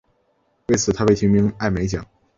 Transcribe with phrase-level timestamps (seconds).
[0.69, 2.03] 为此他被提名艾美奖。